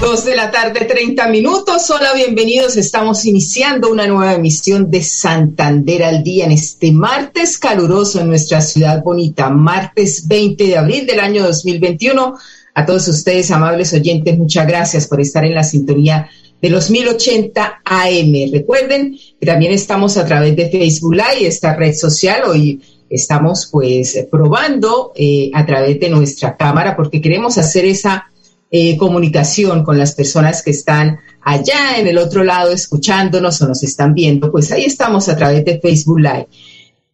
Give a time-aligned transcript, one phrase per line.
[0.00, 1.90] Dos de la tarde, 30 minutos.
[1.90, 2.78] Hola, bienvenidos.
[2.78, 8.62] Estamos iniciando una nueva emisión de Santander al día en este martes caluroso en nuestra
[8.62, 12.34] ciudad bonita, martes 20 de abril del año 2021.
[12.74, 16.30] A todos ustedes, amables oyentes, muchas gracias por estar en la sintonía
[16.62, 18.52] de los 1080 AM.
[18.52, 22.44] Recuerden que también estamos a través de Facebook Live, esta red social.
[22.46, 22.80] Hoy
[23.10, 28.29] estamos pues probando eh, a través de nuestra cámara porque queremos hacer esa
[28.70, 33.82] eh, comunicación con las personas que están allá en el otro lado escuchándonos o nos
[33.82, 36.46] están viendo, pues ahí estamos a través de Facebook Live.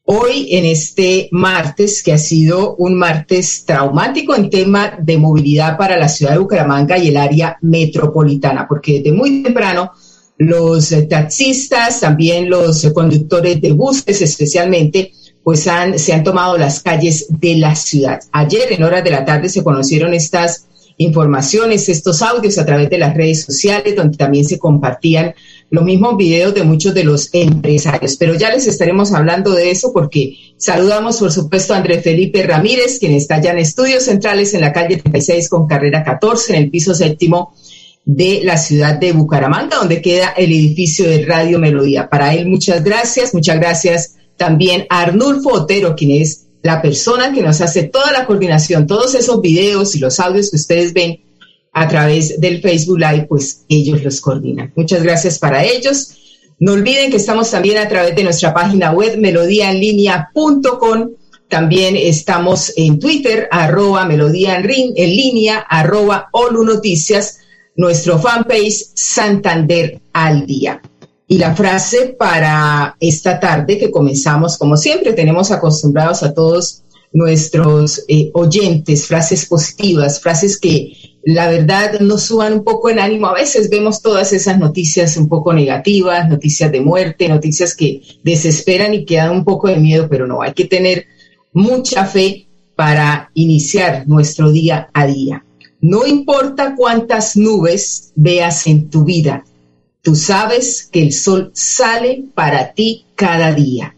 [0.04, 5.96] Hoy, en este martes, que ha sido un martes traumático en tema de movilidad para
[5.96, 9.91] la ciudad de Bucaramanga y el área metropolitana, porque desde muy temprano
[10.38, 17.56] los taxistas, también los conductores de buses especialmente, pues se han tomado las calles de
[17.56, 18.20] la ciudad.
[18.30, 20.66] Ayer, en horas de la tarde, se conocieron estas
[20.98, 25.34] informaciones, estos audios a través de las redes sociales, donde también se compartían
[25.70, 28.16] los mismos videos de muchos de los empresarios.
[28.16, 32.98] Pero ya les estaremos hablando de eso porque saludamos, por supuesto, a Andrés Felipe Ramírez,
[32.98, 36.70] quien está ya en estudios centrales en la calle 36 con carrera 14, en el
[36.70, 37.53] piso séptimo
[38.05, 42.08] de la ciudad de Bucaramanga, donde queda el edificio de Radio Melodía.
[42.08, 43.34] Para él, muchas gracias.
[43.34, 48.27] Muchas gracias también a Arnulfo Otero, quien es la persona que nos hace toda la
[48.27, 51.20] coordinación, todos esos videos y los audios que ustedes ven
[51.72, 54.72] a través del Facebook Live, pues ellos los coordinan.
[54.75, 56.16] Muchas gracias para ellos.
[56.59, 61.10] No olviden que estamos también a través de nuestra página web melodíaenlínea.com.
[61.49, 67.38] También estamos en Twitter, arroba melodía en, línea, arroba Olu Noticias,
[67.76, 70.81] nuestro fanpage Santander al día.
[71.28, 76.82] Y la frase para esta tarde que comenzamos, como siempre, tenemos acostumbrados a todos
[77.12, 80.92] nuestros eh, oyentes, frases positivas, frases que
[81.25, 83.26] la verdad nos suban un poco en ánimo.
[83.26, 88.94] A veces vemos todas esas noticias un poco negativas, noticias de muerte, noticias que desesperan
[88.94, 91.06] y que dan un poco de miedo, pero no, hay que tener
[91.53, 95.44] mucha fe para iniciar nuestro día a día.
[95.81, 99.44] No importa cuántas nubes veas en tu vida,
[100.06, 103.97] Tú sabes que el sol sale para ti cada día.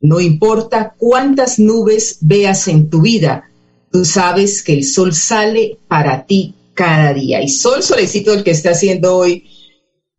[0.00, 3.50] No importa cuántas nubes veas en tu vida,
[3.92, 7.42] tú sabes que el sol sale para ti cada día.
[7.42, 9.44] Y sol, solecito el que está haciendo hoy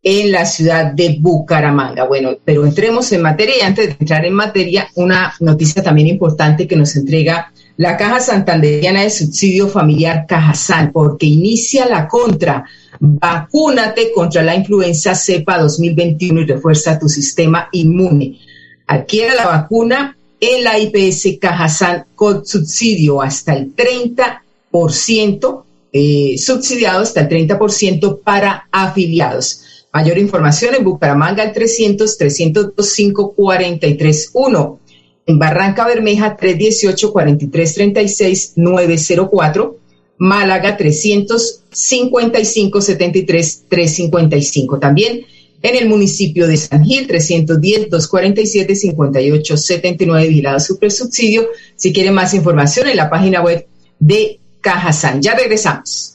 [0.04, 2.04] en la ciudad de Bucaramanga.
[2.06, 6.68] Bueno, pero entremos en materia y antes de entrar en materia, una noticia también importante
[6.68, 12.66] que nos entrega la Caja Santanderiana de Subsidio Familiar Cajasal, porque inicia la contra
[13.00, 18.40] Vacúnate contra la influenza cepa 2021 y refuerza tu sistema inmune.
[18.88, 27.22] Adquiera la vacuna en la IPS Cajazán con subsidio hasta el 30%, eh, subsidiado hasta
[27.22, 29.88] el 30% para afiliados.
[29.94, 34.80] Mayor información en Bucaramanga al 300 305 431.
[35.28, 39.85] En Barranca Bermeja 318 4336 904
[40.18, 44.80] Málaga 355 73 355.
[44.80, 45.26] También
[45.62, 51.48] en el municipio de San Gil 310 247 58 79 vigilado super subsidio.
[51.76, 53.66] Si quieren más información en la página web
[54.00, 55.22] de Cajasan.
[55.22, 56.15] Ya regresamos.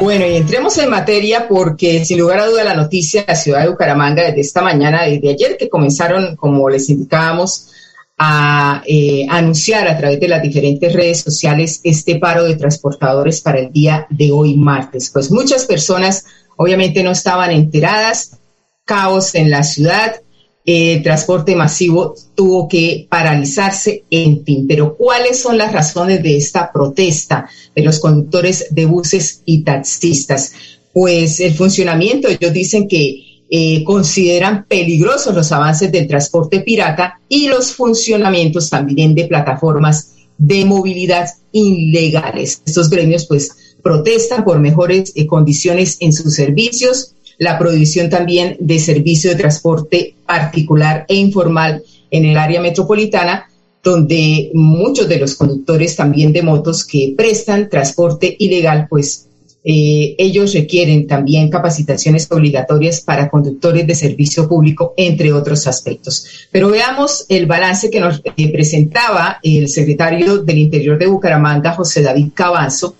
[0.00, 3.60] Bueno, y entremos en materia porque sin lugar a duda la noticia de la ciudad
[3.60, 7.68] de Bucaramanga desde esta mañana, desde ayer que comenzaron, como les indicábamos,
[8.16, 13.58] a eh, anunciar a través de las diferentes redes sociales este paro de transportadores para
[13.58, 15.10] el día de hoy martes.
[15.12, 16.24] Pues muchas personas
[16.56, 18.38] obviamente no estaban enteradas,
[18.86, 20.22] caos en la ciudad,
[20.64, 24.66] el transporte masivo tuvo que paralizarse, en fin.
[24.68, 30.52] Pero ¿cuáles son las razones de esta protesta de los conductores de buses y taxistas?
[30.92, 37.48] Pues el funcionamiento, ellos dicen que eh, consideran peligrosos los avances del transporte pirata y
[37.48, 42.62] los funcionamientos también de plataformas de movilidad ilegales.
[42.64, 48.78] Estos gremios pues protestan por mejores eh, condiciones en sus servicios, la prohibición también de
[48.78, 53.48] servicio de transporte particular e informal en el área metropolitana,
[53.82, 59.26] donde muchos de los conductores también de motos que prestan transporte ilegal pues
[59.64, 66.26] eh, ellos requieren también capacitaciones obligatorias para conductores de servicio público, entre otros aspectos.
[66.50, 72.02] Pero veamos el balance que nos eh, presentaba el secretario del Interior de Bucaramanga, José
[72.02, 72.94] David Cabanzo,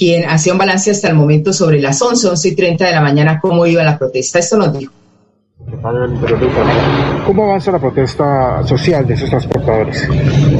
[0.00, 3.02] quien hacía un balance hasta el momento sobre las 11, 11 y 30 de la
[3.02, 4.38] mañana, cómo iba la protesta.
[4.38, 4.94] Esto nos dijo.
[5.82, 10.06] ¿Cómo avanza la protesta social de esos transportadores?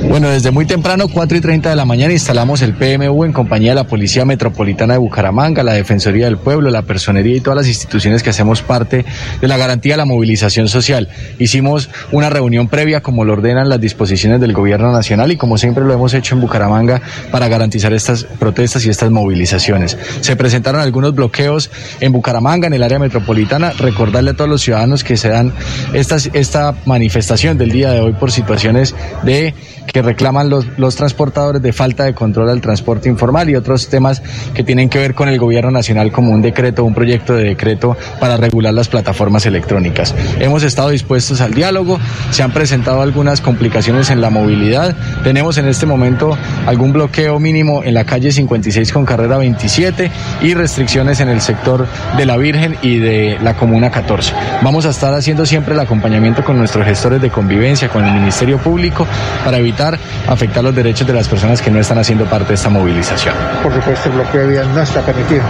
[0.08, 3.72] Bueno, desde muy temprano, 4 y 30 de la mañana, instalamos el PMU en compañía
[3.72, 7.68] de la Policía Metropolitana de Bucaramanga, la Defensoría del Pueblo, la Personería y todas las
[7.68, 9.04] instituciones que hacemos parte
[9.40, 11.08] de la garantía de la movilización social.
[11.38, 15.84] Hicimos una reunión previa, como lo ordenan las disposiciones del Gobierno Nacional y como siempre
[15.84, 19.98] lo hemos hecho en Bucaramanga para garantizar estas protestas y estas movilizaciones.
[20.22, 21.70] Se presentaron algunos bloqueos
[22.00, 23.72] en Bucaramanga, en el área metropolitana.
[23.72, 25.52] Recordarle a todos los ciudadanos que se dan
[25.92, 29.54] esta manifestación del día de hoy por situaciones de
[29.92, 34.22] que reclaman los, los transportadores de falta de control al transporte informal y otros temas
[34.54, 37.96] que tienen que ver con el gobierno nacional como un decreto, un proyecto de decreto
[38.18, 40.14] para regular las plataformas electrónicas.
[40.38, 41.98] Hemos estado dispuestos al diálogo,
[42.30, 46.36] se han presentado algunas complicaciones en la movilidad, tenemos en este momento
[46.66, 50.10] algún bloqueo mínimo en la calle 56 con carrera 27
[50.42, 51.86] y restricciones en el sector
[52.16, 54.32] de la Virgen y de la Comuna 14.
[54.62, 58.58] Vamos a estar haciendo siempre el acompañamiento con nuestros gestores de convivencia, con el Ministerio
[58.58, 59.06] Público,
[59.42, 59.98] para evitar
[60.28, 63.34] afectar los derechos de las personas que no están haciendo parte de esta movilización.
[63.62, 65.42] Por supuesto, el bloqueo de vías no está permitido.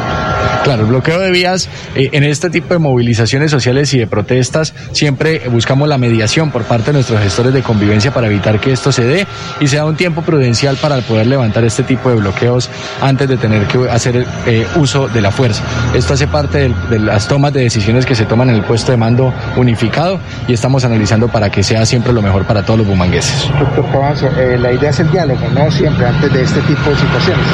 [0.65, 4.75] Claro, el bloqueo de vías eh, en este tipo de movilizaciones sociales y de protestas
[4.93, 8.93] siempre buscamos la mediación por parte de nuestros gestores de convivencia para evitar que esto
[8.93, 9.27] se dé
[9.59, 12.69] y sea un tiempo prudencial para poder levantar este tipo de bloqueos
[13.01, 15.63] antes de tener que hacer eh, uso de la fuerza.
[15.95, 18.93] Esto hace parte de, de las tomas de decisiones que se toman en el puesto
[18.93, 22.89] de mando unificado y estamos analizando para que sea siempre lo mejor para todos los
[22.89, 23.49] bumangueses.
[23.59, 25.71] Doctor Cabanzo, eh, la idea es el diálogo, ¿no?
[25.71, 27.47] Siempre antes de este tipo de situaciones.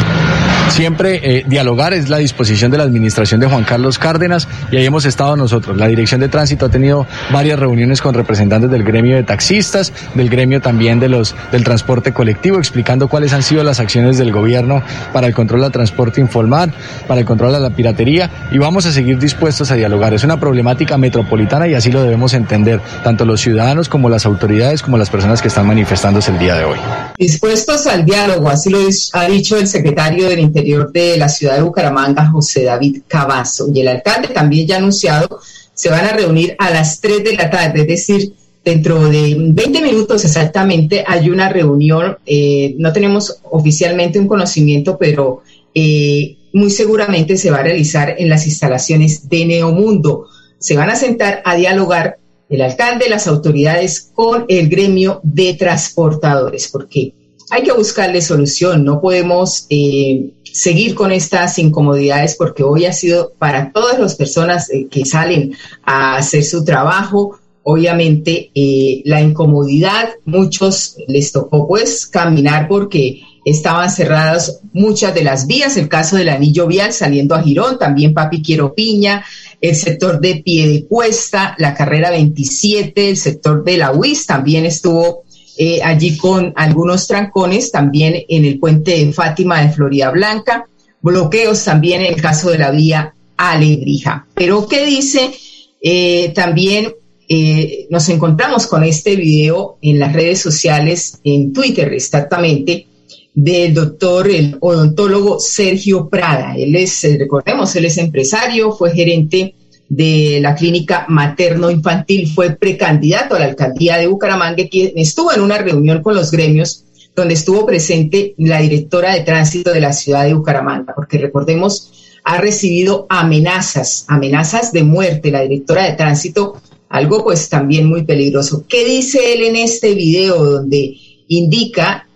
[0.70, 5.04] Siempre dialogar es la disposición de la administración de Juan Carlos Cárdenas y ahí hemos
[5.04, 5.76] estado nosotros.
[5.76, 10.28] La Dirección de Tránsito ha tenido varias reuniones con representantes del gremio de taxistas, del
[10.28, 14.82] gremio también de los del transporte colectivo, explicando cuáles han sido las acciones del gobierno
[15.12, 16.72] para el control del transporte informal,
[17.06, 20.14] para el control de la piratería y vamos a seguir dispuestos a dialogar.
[20.14, 24.82] Es una problemática metropolitana y así lo debemos entender, tanto los ciudadanos como las autoridades,
[24.82, 26.78] como las personas que están manifestándose el día de hoy.
[27.18, 28.78] Dispuestos al diálogo, así lo
[29.12, 33.80] ha dicho el secretario del Interior de la ciudad de Bucaramanga, José David Cavazo, y
[33.80, 35.40] el alcalde también ya anunciado,
[35.72, 38.32] se van a reunir a las 3 de la tarde, es decir,
[38.64, 45.42] dentro de 20 minutos exactamente hay una reunión, eh, no tenemos oficialmente un conocimiento, pero
[45.72, 50.26] eh, muy seguramente se va a realizar en las instalaciones de Neomundo.
[50.58, 56.68] Se van a sentar a dialogar el alcalde, las autoridades con el gremio de transportadores,
[56.68, 57.12] porque
[57.50, 63.34] hay que buscarle solución, no podemos eh, seguir con estas incomodidades porque hoy ha sido
[63.38, 65.54] para todas las personas eh, que salen
[65.84, 73.90] a hacer su trabajo, obviamente eh, la incomodidad, muchos les tocó pues caminar porque estaban
[73.90, 78.40] cerradas muchas de las vías, el caso del anillo vial saliendo a Girón, también Papi
[78.42, 79.26] Quiero Piña,
[79.60, 84.64] el sector de Pie de Cuesta, la carrera 27, el sector de la UIS también
[84.64, 85.25] estuvo
[85.58, 90.68] eh, allí con algunos trancones, también en el puente de Fátima de Florida Blanca,
[91.00, 94.26] bloqueos también en el caso de la vía Alebrija.
[94.34, 95.32] Pero ¿qué dice?
[95.80, 96.92] Eh, también
[97.28, 102.86] eh, nos encontramos con este video en las redes sociales, en Twitter exactamente,
[103.34, 106.54] del doctor, el odontólogo Sergio Prada.
[106.56, 109.54] Él es, recordemos, él es empresario, fue gerente
[109.88, 115.58] de la clínica materno-infantil, fue precandidato a la alcaldía de Bucaramanga, quien estuvo en una
[115.58, 120.34] reunión con los gremios donde estuvo presente la directora de tránsito de la ciudad de
[120.34, 127.48] Bucaramanga, porque recordemos, ha recibido amenazas, amenazas de muerte, la directora de tránsito, algo pues
[127.48, 128.64] también muy peligroso.
[128.68, 130.96] ¿Qué dice él en este video donde
[131.28, 132.06] indica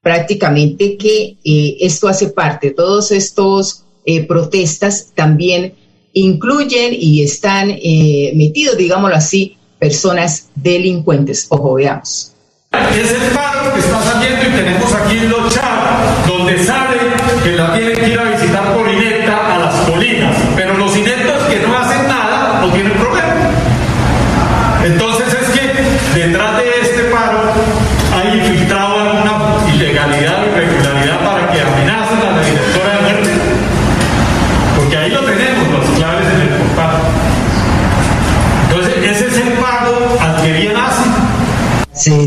[0.00, 5.74] prácticamente que eh, esto hace parte, todos estos eh, protestas también
[6.12, 11.46] incluyen y están eh, metidos, digámoslo así, personas delincuentes.
[11.50, 12.32] Ojo, veamos.
[12.72, 16.98] Es el paro que está saliendo y tenemos aquí los chat, donde sale
[17.42, 21.42] que la tienen que ir a visitar por inecta a las colinas, pero los inectos
[21.48, 23.10] que no hacen nada no tienen problema.
[34.76, 36.96] porque ahí lo tenemos, los claves en el portal.
[38.68, 40.72] Entonces, ese es el pago al que bien
[41.92, 42.26] Se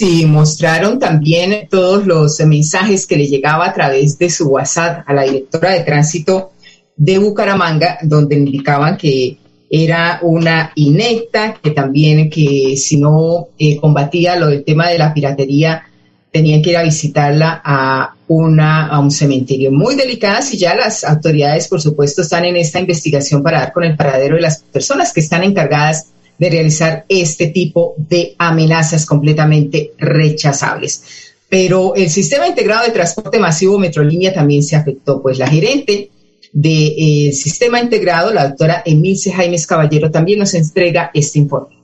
[0.00, 5.12] y mostraron también todos los mensajes que le llegaba a través de su WhatsApp a
[5.12, 6.52] la directora de tránsito
[6.96, 9.36] de Bucaramanga, donde indicaban que
[9.68, 15.12] era una inecta, que también que si no eh, combatía lo del tema de la
[15.12, 15.82] piratería,
[16.30, 19.72] tenían que ir a visitarla a, una, a un cementerio.
[19.72, 23.84] Muy delicadas y ya las autoridades, por supuesto, están en esta investigación para dar con
[23.84, 29.92] el paradero de las personas que están encargadas de realizar este tipo de amenazas completamente
[29.98, 31.02] rechazables.
[31.48, 36.10] Pero el sistema integrado de transporte masivo Metrolínea también se afectó, pues la gerente
[36.52, 41.78] del eh, sistema integrado, la doctora Emilce Jaimes Caballero, también nos entrega este informe.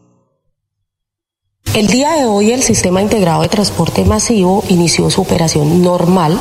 [1.74, 6.38] El día de hoy el Sistema Integrado de Transporte Masivo inició su operación normal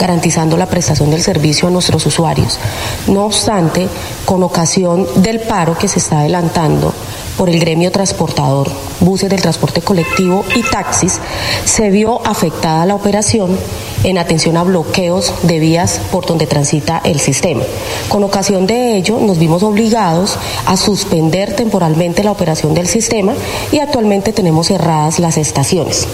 [0.00, 2.58] garantizando la prestación del servicio a nuestros usuarios.
[3.06, 3.86] No obstante,
[4.24, 6.92] con ocasión del paro que se está adelantando
[7.36, 8.68] por el gremio transportador,
[9.00, 11.20] buses del transporte colectivo y taxis,
[11.64, 13.56] se vio afectada la operación
[14.04, 17.62] en atención a bloqueos de vías por donde transita el sistema.
[18.08, 23.34] Con ocasión de ello, nos vimos obligados a suspender temporalmente la operación del sistema
[23.72, 26.08] y actualmente tenemos cerradas las estaciones.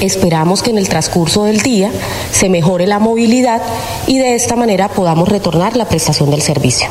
[0.00, 1.90] Esperamos que en el transcurso del día
[2.30, 3.62] se mejore la movilidad
[4.06, 6.88] y de esta manera podamos retornar la prestación del servicio.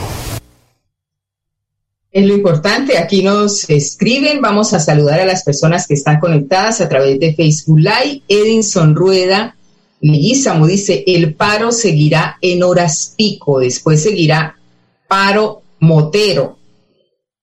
[2.11, 6.79] Es lo importante, aquí nos escriben, vamos a saludar a las personas que están conectadas
[6.79, 8.21] a través de Facebook Live.
[8.27, 9.55] Edinson Rueda
[10.01, 14.57] Leguizamo dice, el paro seguirá en horas pico, después seguirá
[15.07, 16.57] paro motero.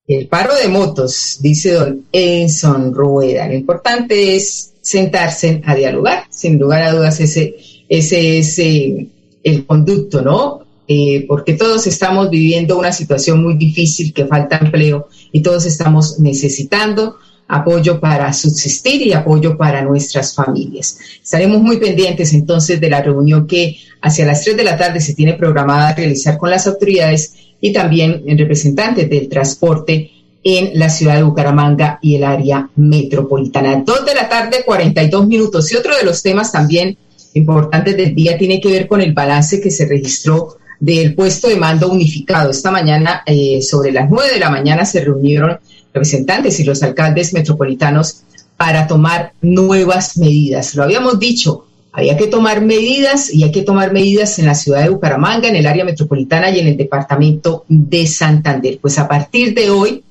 [0.07, 3.49] El paro de motos, dice don Edinson Rueda.
[3.49, 6.25] Lo importante es sentarse a dialogar.
[6.29, 7.57] Sin lugar a dudas, ese,
[7.89, 9.07] ese es eh,
[9.43, 10.63] el conducto, ¿no?
[10.87, 16.19] Eh, porque todos estamos viviendo una situación muy difícil, que falta empleo y todos estamos
[16.19, 17.17] necesitando
[17.49, 20.99] apoyo para subsistir y apoyo para nuestras familias.
[21.23, 25.15] Estaremos muy pendientes entonces de la reunión que hacia las 3 de la tarde se
[25.15, 30.11] tiene programada realizar con las autoridades y también en representantes del transporte
[30.45, 33.83] en la ciudad de Bucaramanga y el área metropolitana.
[33.85, 35.71] Dos de la tarde, 42 minutos.
[35.73, 36.97] Y otro de los temas también
[37.35, 41.57] importantes del día tiene que ver con el balance que se registró del puesto de
[41.57, 42.51] mando unificado.
[42.51, 45.59] Esta mañana, eh, sobre las nueve de la mañana, se reunieron
[45.95, 48.23] representantes y los alcaldes metropolitanos
[48.57, 50.75] para tomar nuevas medidas.
[50.75, 54.83] Lo habíamos dicho, había que tomar medidas y hay que tomar medidas en la ciudad
[54.83, 58.79] de Bucaramanga, en el área metropolitana y en el departamento de Santander.
[58.81, 60.03] Pues a partir de hoy,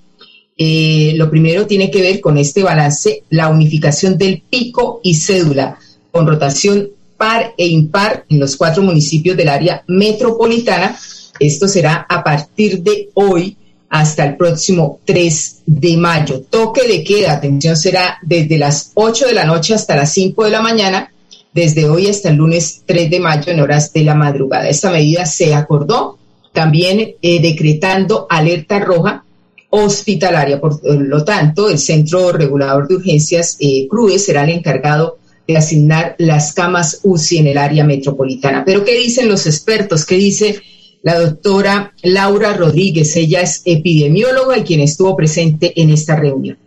[0.58, 5.77] eh, lo primero tiene que ver con este balance, la unificación del pico y cédula
[6.12, 10.98] con rotación par e impar en los cuatro municipios del área metropolitana.
[11.39, 13.55] Esto será a partir de hoy
[13.89, 16.41] hasta el próximo 3 de mayo.
[16.50, 20.50] Toque de queda, atención, será desde las 8 de la noche hasta las 5 de
[20.50, 21.12] la mañana,
[21.53, 24.70] desde hoy hasta el lunes 3 de mayo en horas de la madrugada.
[24.70, 26.17] Esta medida se acordó
[26.53, 29.25] también eh, decretando alerta roja
[29.72, 30.62] hospitalaria.
[30.62, 36.16] Por lo tanto, el Centro Regulador de Urgencias eh, CRUE será el encargado de asignar
[36.20, 38.63] las camas UCI en el área metropolitana.
[38.63, 40.06] Pero ¿qué dicen los expertos?
[40.06, 40.62] ¿Qué dice
[41.01, 43.16] la doctora Laura Rodríguez?
[43.16, 46.58] Ella es epidemióloga y quien estuvo presente en esta reunión.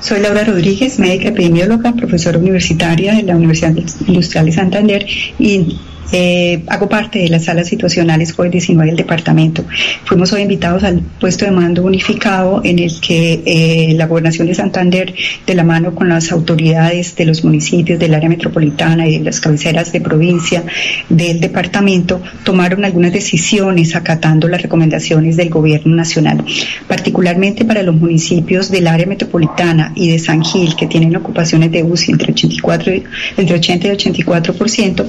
[0.00, 3.74] Soy Laura Rodríguez, médica epidemióloga, profesora universitaria de la Universidad
[4.06, 5.06] Industrial de Santander
[5.38, 5.78] y
[6.12, 9.64] eh, hago parte de las salas situacionales COVID-19 del departamento.
[10.04, 14.54] Fuimos hoy invitados al puesto de mando unificado en el que eh, la gobernación de
[14.54, 15.14] Santander,
[15.46, 19.40] de la mano con las autoridades de los municipios del área metropolitana y de las
[19.40, 20.64] cabeceras de provincia
[21.08, 26.44] del departamento, tomaron algunas decisiones acatando las recomendaciones del gobierno nacional,
[26.86, 31.82] particularmente para los municipios del área metropolitana y de San Gil, que tienen ocupaciones de
[31.82, 32.92] UCI entre, 84,
[33.36, 35.06] entre 80 y 84%,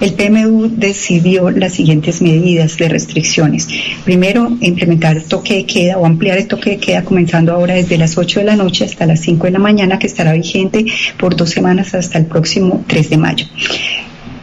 [0.00, 3.68] el PM decidió las siguientes medidas de restricciones.
[4.04, 8.16] Primero, implementar toque de queda o ampliar el toque de queda comenzando ahora desde las
[8.16, 10.86] 8 de la noche hasta las 5 de la mañana, que estará vigente
[11.18, 13.46] por dos semanas hasta el próximo 3 de mayo.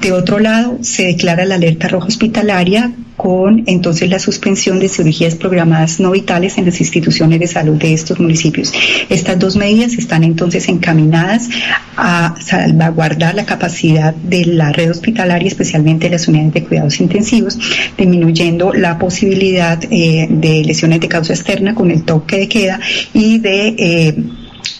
[0.05, 5.33] De otro lado, se declara la alerta roja hospitalaria con entonces la suspensión de cirugías
[5.33, 8.71] programadas no vitales en las instituciones de salud de estos municipios.
[9.09, 11.49] Estas dos medidas están entonces encaminadas
[11.97, 17.57] a salvaguardar la capacidad de la red hospitalaria, especialmente las unidades de cuidados intensivos,
[17.97, 22.79] disminuyendo la posibilidad eh, de lesiones de causa externa con el toque de queda
[23.11, 23.75] y de...
[23.79, 24.15] Eh,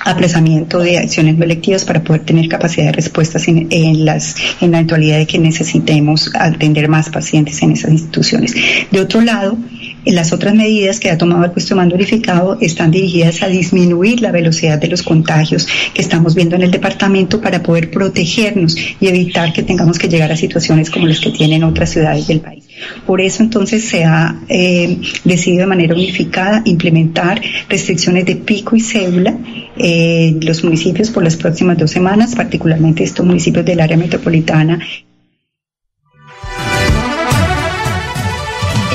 [0.04, 4.78] aplazamiento de acciones no electivas para poder tener capacidad de respuestas en, las, en la
[4.78, 8.54] eventualidad de que necesitemos atender más pacientes en esas instituciones.
[8.92, 9.58] De otro lado,
[10.06, 14.22] las otras medidas que ha tomado el puesto de mando unificado están dirigidas a disminuir
[14.22, 19.08] la velocidad de los contagios que estamos viendo en el departamento para poder protegernos y
[19.08, 22.66] evitar que tengamos que llegar a situaciones como las que tienen otras ciudades del país.
[23.06, 28.82] Por eso entonces se ha eh, decidido de manera unificada implementar restricciones de pico y
[28.82, 29.36] cédula
[29.78, 34.80] en los municipios por las próximas dos semanas, particularmente estos municipios del área metropolitana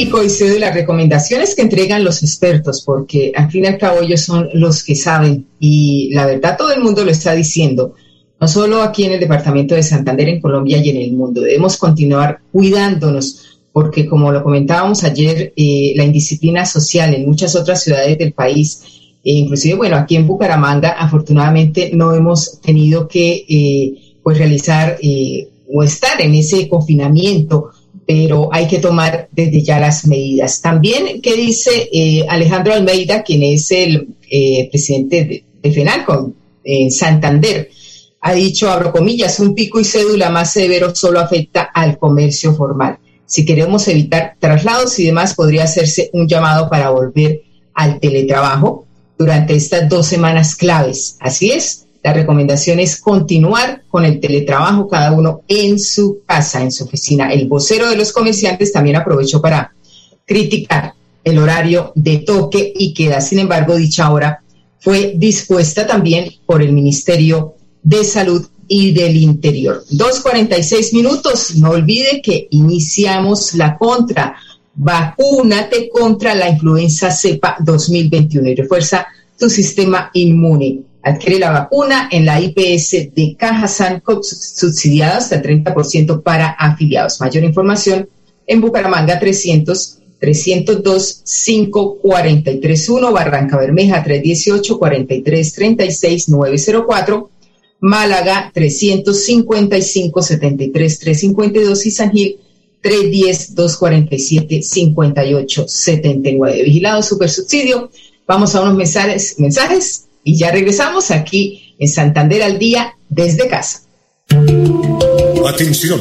[0.01, 4.23] y de las recomendaciones que entregan los expertos, porque al fin y al cabo ellos
[4.23, 7.95] son los que saben y la verdad todo el mundo lo está diciendo,
[8.41, 11.43] no solo aquí en el departamento de Santander, en Colombia y en el mundo.
[11.43, 17.83] Debemos continuar cuidándonos porque como lo comentábamos ayer, eh, la indisciplina social en muchas otras
[17.83, 18.83] ciudades del país,
[19.23, 25.49] e inclusive, bueno, aquí en Bucaramanga, afortunadamente no hemos tenido que eh, pues realizar eh,
[25.73, 27.71] o estar en ese confinamiento
[28.07, 30.61] pero hay que tomar desde ya las medidas.
[30.61, 34.09] También, ¿qué dice eh, Alejandro Almeida, quien es el
[34.69, 36.33] presidente de, FENALCO
[36.65, 37.71] en Santander?
[38.21, 42.99] Ha dicho, abro comillas, un pico y cédula más severo solo afecta al comercio formal.
[43.27, 47.43] Si queremos evitar traslados y demás, podría hacerse un llamado para volver
[47.75, 48.89] al teletrabajo
[49.21, 51.19] durante estas dos semanas claves.
[51.21, 56.73] Así es, la recomendación es continuar con el teletrabajo, cada uno en su casa, en
[56.73, 57.31] su oficina.
[57.31, 59.75] El vocero de los comerciantes también aprovechó para
[60.25, 64.43] criticar el horario de toque y queda, sin embargo, dicha hora
[64.79, 69.85] fue dispuesta también por el Ministerio de Salud y del Interior.
[69.91, 71.57] 2.46 minutos.
[71.57, 74.37] No olvide que iniciamos la contra.
[74.83, 79.07] Vacúnate contra la influenza cepa 2021 y refuerza
[79.39, 80.81] tu sistema inmune.
[81.03, 87.21] Adquiere la vacuna en la IPS de Caja Sanco subsidiada hasta el 30% para afiliados.
[87.21, 88.09] Mayor información
[88.47, 97.31] en Bucaramanga 300 302 5431 Barranca Bermeja 318 43 36 904
[97.81, 102.39] Málaga 355 73 352 y San Gil
[102.83, 107.91] 310 247 58 79 Vigilado super subsidio.
[108.27, 113.83] Vamos a unos mensajes, mensajes y ya regresamos aquí en Santander al día desde casa.
[115.47, 116.01] Atención.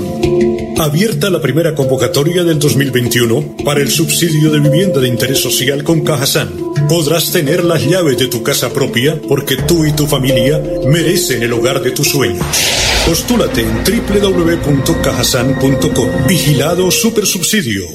[0.78, 6.02] Abierta la primera convocatoria del 2021 para el subsidio de vivienda de interés social con
[6.06, 6.50] Cajasan.
[6.88, 11.52] Podrás tener las llaves de tu casa propia porque tú y tu familia merecen el
[11.52, 12.46] hogar de tus sueños.
[13.10, 16.28] Postúlate en www.cajasan.com.
[16.28, 17.86] Vigilado Supersubsidio.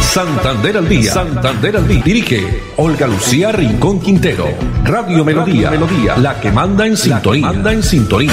[0.00, 1.12] Santander al día.
[1.12, 2.02] Santander al día.
[2.04, 4.46] Dirige Olga Lucía Rincón Quintero.
[4.84, 5.72] Radio Melodía.
[5.72, 6.16] Melodía.
[6.18, 7.46] La que manda en sintonía.
[7.46, 8.32] Manda en sintonía.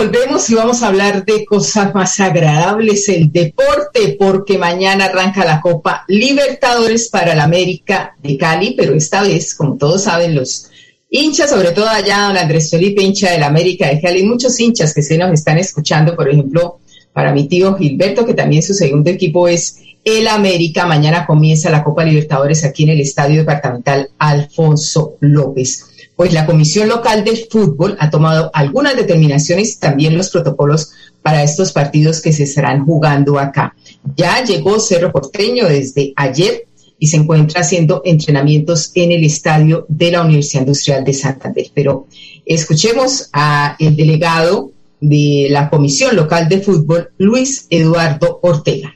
[0.00, 5.60] Volvemos y vamos a hablar de cosas más agradables, el deporte, porque mañana arranca la
[5.60, 10.70] Copa Libertadores para la América de Cali, pero esta vez, como todos saben, los
[11.10, 14.94] hinchas, sobre todo allá, don Andrés Felipe, hincha de la América de Cali, muchos hinchas
[14.94, 16.78] que se nos están escuchando, por ejemplo,
[17.12, 20.86] para mi tío Gilberto, que también su segundo equipo es el América.
[20.86, 25.89] Mañana comienza la Copa Libertadores aquí en el Estadio Departamental Alfonso López.
[26.20, 31.42] Pues la Comisión Local de Fútbol ha tomado algunas determinaciones y también los protocolos para
[31.42, 33.74] estos partidos que se estarán jugando acá.
[34.16, 36.66] Ya llegó Cerro Porteño desde ayer
[36.98, 41.66] y se encuentra haciendo entrenamientos en el estadio de la Universidad Industrial de Santander.
[41.72, 42.06] Pero
[42.44, 48.94] escuchemos a el delegado de la Comisión Local de Fútbol, Luis Eduardo Ortega.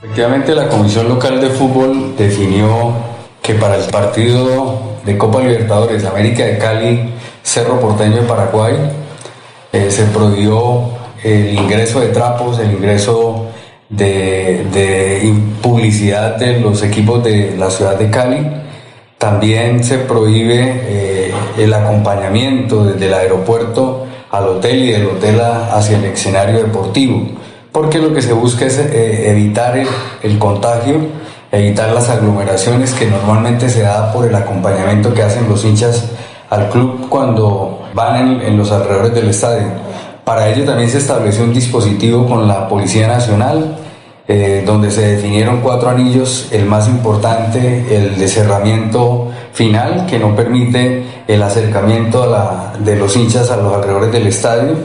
[0.00, 2.92] Efectivamente, la Comisión Local de Fútbol definió
[3.40, 8.74] que para el partido de Copa Libertadores América de Cali, Cerro Porteño de Paraguay,
[9.72, 10.90] eh, se prohibió
[11.22, 13.46] el ingreso de trapos, el ingreso
[13.88, 15.32] de,
[15.62, 18.46] publicidad de los equipos de la ciudad de Cali.
[19.18, 25.98] También se prohíbe eh, el acompañamiento desde el aeropuerto al hotel y del hotel hacia
[25.98, 27.26] el escenario deportivo,
[27.72, 29.76] porque lo que se busca es eh, evitar
[30.22, 31.00] el, contagio,
[31.52, 36.04] evitar las aglomeraciones que normalmente se da por el acompañamiento que hacen los hinchas
[36.48, 39.66] al club cuando van en, los alrededores del estadio.
[40.24, 43.76] Para ello también se estableció un dispositivo con la Policía Nacional,
[44.28, 50.36] eh, donde se definieron cuatro anillos, el más importante, el de cerramiento final, que no
[50.36, 52.32] permite el acercamiento
[52.78, 54.76] de los hinchas a los alrededores del estadio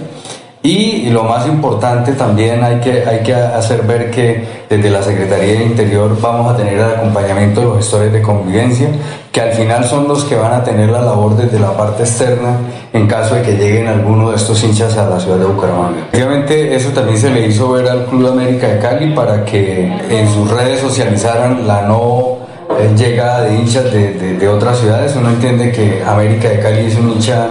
[0.66, 5.60] y lo más importante también hay que, hay que hacer ver que desde la Secretaría
[5.60, 8.88] de Interior vamos a tener el acompañamiento de los gestores de convivencia,
[9.32, 12.58] que al final son los que van a tener la labor desde la parte externa
[12.94, 16.08] en caso de que lleguen alguno de estos hinchas a la ciudad de Bucaramanga.
[16.12, 20.34] Obviamente eso también se le hizo ver al Club América de Cali para que en
[20.34, 22.38] sus redes socializaran la no
[22.80, 25.16] eh, llegada de hinchas de, de, de otras ciudades.
[25.16, 27.50] Uno entiende que América de Cali es un hincha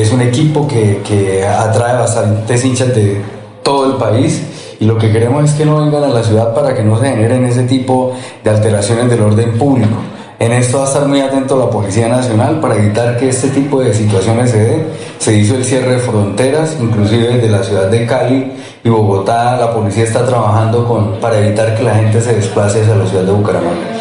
[0.00, 3.20] es un equipo que, que atrae bastantes hinchas de
[3.62, 4.42] todo el país
[4.80, 7.08] y lo que queremos es que no vengan a la ciudad para que no se
[7.08, 9.96] generen ese tipo de alteraciones del orden público.
[10.38, 13.80] En esto va a estar muy atento la Policía Nacional para evitar que este tipo
[13.80, 14.86] de situaciones se den.
[15.18, 18.52] Se hizo el cierre de fronteras, inclusive desde la ciudad de Cali
[18.82, 22.96] y Bogotá, la policía está trabajando con, para evitar que la gente se desplace hacia
[22.96, 23.93] la ciudad de Bucaramanga.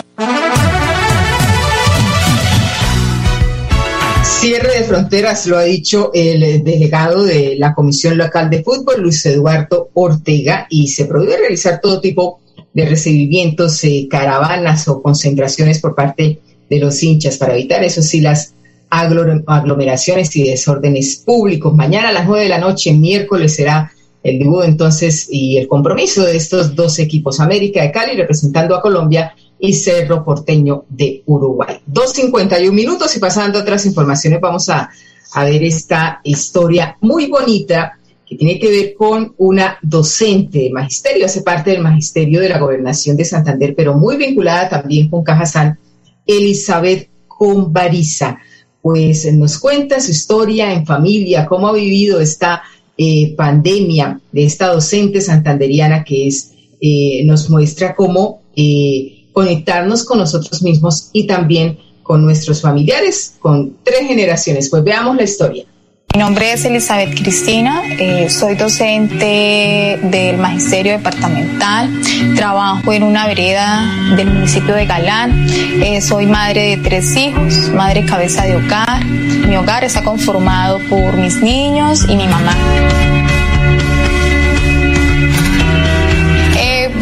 [4.94, 10.68] Fronteras, lo ha dicho el delegado de la Comisión Local de Fútbol, Luis Eduardo Ortega,
[10.70, 12.42] y se prohíbe realizar todo tipo
[12.76, 18.22] de recibimientos, eh, caravanas o concentraciones por parte de los hinchas para evitar, eso sí,
[18.22, 18.54] las
[18.92, 21.74] aglomeraciones y desórdenes públicos.
[21.74, 26.24] Mañana a las nueve de la noche, miércoles, será el debut entonces y el compromiso
[26.24, 29.34] de estos dos equipos, América de Cali representando a Colombia
[29.66, 31.78] y Cerro Porteño de Uruguay.
[31.90, 34.90] 2.51 minutos y pasando a otras informaciones vamos a,
[35.36, 37.98] a ver esta historia muy bonita
[38.28, 42.60] que tiene que ver con una docente de magisterio, hace parte del magisterio de la
[42.60, 45.80] gobernación de Santander, pero muy vinculada también con Cajazán,
[46.28, 48.40] Elizabeth Convariza.
[48.82, 52.64] Pues nos cuenta su historia en familia, cómo ha vivido esta
[52.98, 60.20] eh, pandemia de esta docente santanderiana que es, eh, nos muestra cómo eh, conectarnos con
[60.20, 64.70] nosotros mismos y también con nuestros familiares, con tres generaciones.
[64.70, 65.66] Pues veamos la historia.
[66.14, 71.90] Mi nombre es Elizabeth Cristina, eh, soy docente del Magisterio Departamental,
[72.36, 78.06] trabajo en una vereda del municipio de Galán, eh, soy madre de tres hijos, madre
[78.06, 79.04] cabeza de hogar.
[79.04, 82.56] Mi hogar está conformado por mis niños y mi mamá.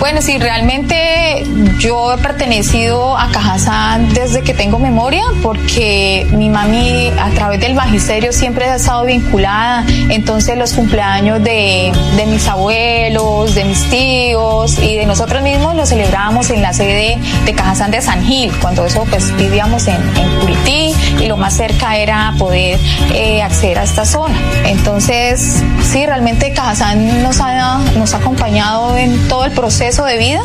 [0.02, 1.46] Bueno, sí, realmente
[1.78, 7.76] yo he pertenecido a Cajazán desde que tengo memoria porque mi mami a través del
[7.76, 9.86] magisterio siempre ha estado vinculada.
[10.10, 11.92] Entonces los cumpleaños de,
[12.26, 17.54] mis abuelos, de mis tíos y de nosotros mismos los celebrábamos en la sede de
[17.54, 21.96] Cajazán de San Gil, cuando eso pues vivíamos en, en Curití y lo más cerca
[21.96, 22.80] era poder
[23.14, 24.36] eh, acceder a esta zona.
[24.66, 25.62] Entonces,
[25.92, 30.42] sí, realmente Cajazán nos ha, nos ha acompañado en todo el proceso de vida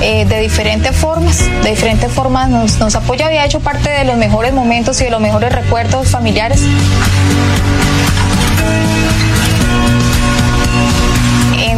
[0.00, 4.04] eh, de diferentes formas, de diferentes formas nos, nos apoya y ha hecho parte de
[4.04, 6.60] los mejores momentos y de los mejores recuerdos familiares.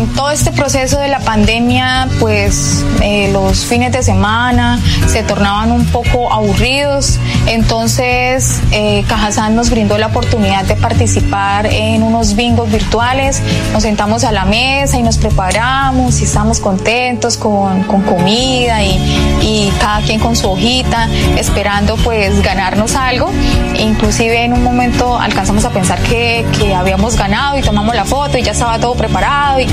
[0.08, 5.86] Todo este proceso de la pandemia, pues eh, los fines de semana se tornaban un
[5.86, 9.04] poco aburridos, entonces eh,
[9.50, 13.40] nos brindó la oportunidad de participar en unos bingos virtuales,
[13.72, 18.96] nos sentamos a la mesa y nos preparamos y estamos contentos con, con comida y,
[19.42, 23.30] y, cada quien con su hojita, esperando pues ganarnos algo,
[23.78, 28.38] inclusive en un momento alcanzamos a pensar que, que habíamos ganado y tomamos la foto
[28.38, 29.66] y ya estaba todo preparado y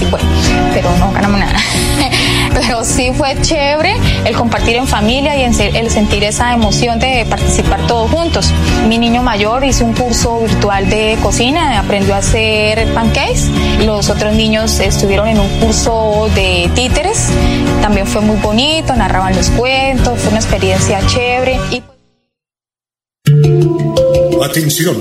[0.00, 0.28] y bueno,
[0.72, 1.58] pero no ganamos nada.
[2.54, 7.86] pero sí fue chévere el compartir en familia y el sentir esa emoción de participar
[7.86, 8.52] todos juntos.
[8.88, 13.48] Mi niño mayor hizo un curso virtual de cocina, aprendió a hacer pancakes.
[13.84, 17.28] Los otros niños estuvieron en un curso de títeres,
[17.80, 21.58] también fue muy bonito, narraban los cuentos, fue una experiencia chévere.
[24.48, 24.96] Atención.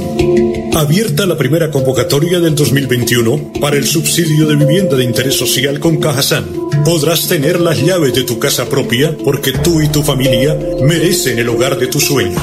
[0.76, 6.02] Abierta la primera convocatoria del 2021 para el subsidio de vivienda de interés social con
[6.02, 6.46] Cajasan.
[6.84, 11.48] Podrás tener las llaves de tu casa propia porque tú y tu familia merecen el
[11.48, 12.42] hogar de tus sueños.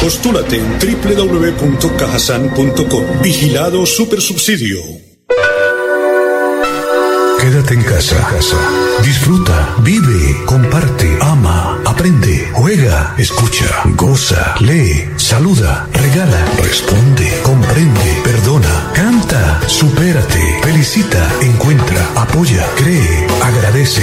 [0.00, 3.22] Postúlate en www.cajasan.com.
[3.24, 4.78] Vigilado Supersubsidio.
[7.40, 8.24] Quédate en casa.
[9.02, 19.60] Disfruta, vive, comparte, ama, aprende, juega, escucha, goza, lee, saluda, regala, responde, comprende, perdona, canta,
[19.66, 24.02] supérate, felicita, encuentra, apoya, cree, agradece,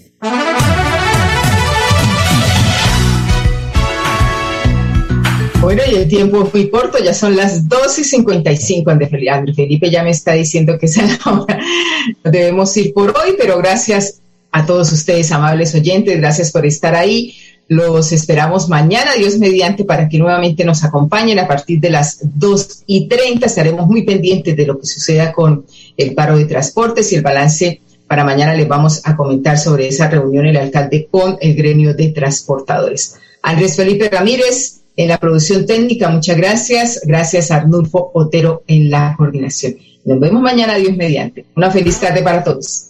[5.73, 8.91] Bueno, y el tiempo fue corto, ya son las 2 y 55.
[8.91, 11.61] André Felipe ya me está diciendo que es la hora.
[12.25, 14.19] Debemos ir por hoy, pero gracias
[14.51, 17.35] a todos ustedes, amables oyentes, gracias por estar ahí.
[17.69, 22.83] Los esperamos mañana, Dios mediante, para que nuevamente nos acompañen a partir de las 2
[22.87, 23.45] y 30.
[23.45, 27.79] Estaremos muy pendientes de lo que suceda con el paro de transportes y el balance.
[28.07, 32.09] Para mañana les vamos a comentar sobre esa reunión el alcalde con el gremio de
[32.09, 33.15] transportadores.
[33.41, 36.09] Andrés Felipe Ramírez, en la producción técnica.
[36.09, 37.01] Muchas gracias.
[37.05, 39.75] Gracias a Arnulfo Otero en la coordinación.
[40.05, 41.45] Nos vemos mañana, Dios mediante.
[41.55, 42.87] Una feliz tarde para todos.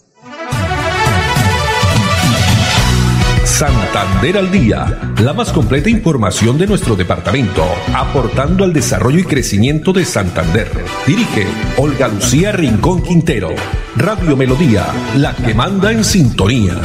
[3.43, 9.93] Santander al día, la más completa información de nuestro departamento, aportando al desarrollo y crecimiento
[9.93, 10.67] de Santander.
[11.05, 11.45] Dirige
[11.77, 13.49] Olga Lucía Rincón Quintero.
[13.95, 16.81] Radio Melodía, la que manda en sintonía.